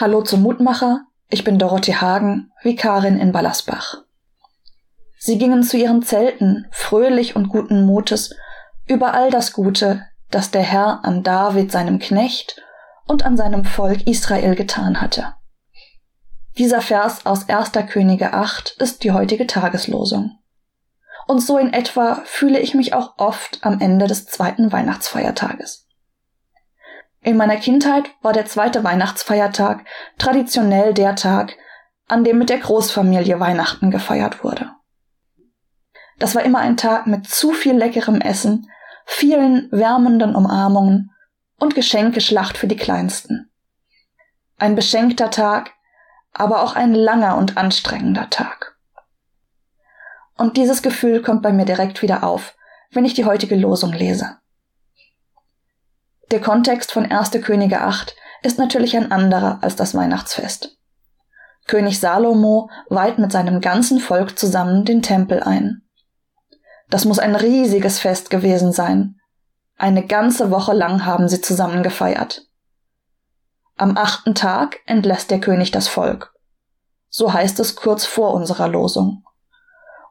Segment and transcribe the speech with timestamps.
[0.00, 3.98] Hallo zum Mutmacher, ich bin Dorothee Hagen, Vikarin in Ballersbach.
[5.18, 8.34] Sie gingen zu ihren Zelten, fröhlich und guten Mutes,
[8.86, 12.62] über all das Gute, das der Herr an David seinem Knecht
[13.08, 15.34] und an seinem Volk Israel getan hatte.
[16.56, 17.72] Dieser Vers aus 1.
[17.90, 20.38] Könige 8 ist die heutige Tageslosung.
[21.26, 25.89] Und so in etwa fühle ich mich auch oft am Ende des zweiten Weihnachtsfeiertages.
[27.30, 29.84] In meiner Kindheit war der zweite Weihnachtsfeiertag
[30.18, 31.56] traditionell der Tag,
[32.08, 34.72] an dem mit der Großfamilie Weihnachten gefeiert wurde.
[36.18, 38.68] Das war immer ein Tag mit zu viel leckerem Essen,
[39.06, 41.12] vielen wärmenden Umarmungen
[41.60, 43.48] und Geschenkeschlacht für die Kleinsten.
[44.58, 45.70] Ein beschenkter Tag,
[46.32, 48.76] aber auch ein langer und anstrengender Tag.
[50.36, 52.56] Und dieses Gefühl kommt bei mir direkt wieder auf,
[52.90, 54.39] wenn ich die heutige Losung lese.
[56.30, 57.32] Der Kontext von 1.
[57.42, 60.78] Könige 8 ist natürlich ein anderer als das Weihnachtsfest.
[61.66, 65.82] König Salomo weiht mit seinem ganzen Volk zusammen den Tempel ein.
[66.88, 69.16] Das muss ein riesiges Fest gewesen sein.
[69.76, 72.46] Eine ganze Woche lang haben sie zusammen gefeiert.
[73.76, 76.32] Am achten Tag entlässt der König das Volk.
[77.08, 79.24] So heißt es kurz vor unserer Losung.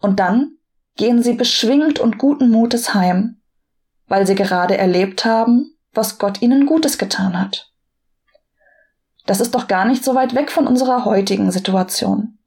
[0.00, 0.56] Und dann
[0.96, 3.40] gehen sie beschwingt und guten Mutes heim,
[4.08, 7.72] weil sie gerade erlebt haben, was Gott ihnen Gutes getan hat.
[9.26, 12.38] Das ist doch gar nicht so weit weg von unserer heutigen Situation.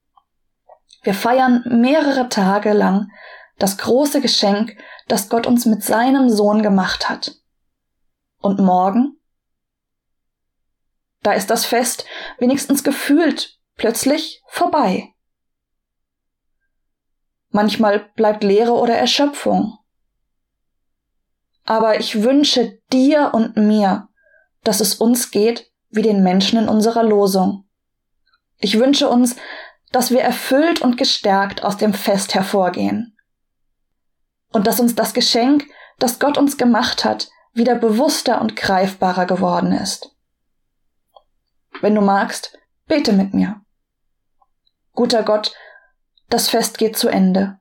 [1.03, 3.12] Wir feiern mehrere Tage lang
[3.58, 4.75] das große Geschenk,
[5.08, 7.36] das Gott uns mit seinem Sohn gemacht hat.
[8.39, 9.19] Und morgen?
[11.22, 12.06] Da ist das Fest,
[12.39, 15.14] wenigstens gefühlt, plötzlich vorbei.
[17.50, 19.78] Manchmal bleibt Leere oder Erschöpfung.
[21.72, 24.10] Aber ich wünsche dir und mir,
[24.62, 27.64] dass es uns geht wie den Menschen in unserer Losung.
[28.58, 29.38] Ich wünsche uns,
[29.94, 33.16] dass wir erfüllt und gestärkt aus dem Fest hervorgehen.
[34.52, 35.66] Und dass uns das Geschenk,
[35.98, 40.14] das Gott uns gemacht hat, wieder bewusster und greifbarer geworden ist.
[41.80, 43.62] Wenn du magst, bete mit mir.
[44.92, 45.56] Guter Gott,
[46.28, 47.60] das Fest geht zu Ende.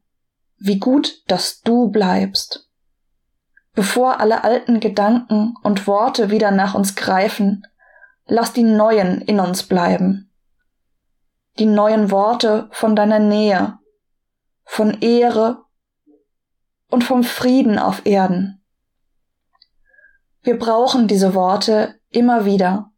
[0.58, 2.69] Wie gut, dass du bleibst
[3.80, 7.66] bevor alle alten Gedanken und Worte wieder nach uns greifen,
[8.26, 10.30] lass die neuen in uns bleiben.
[11.58, 13.78] Die neuen Worte von deiner Nähe,
[14.64, 15.64] von Ehre
[16.90, 18.62] und vom Frieden auf Erden.
[20.42, 22.92] Wir brauchen diese Worte immer wieder,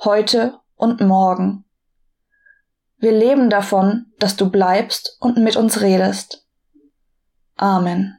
[0.00, 1.64] heute und morgen.
[2.96, 6.44] Wir leben davon, dass du bleibst und mit uns redest.
[7.54, 8.18] Amen.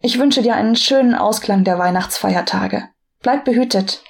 [0.00, 2.88] Ich wünsche dir einen schönen Ausklang der Weihnachtsfeiertage.
[3.20, 4.02] Bleib behütet.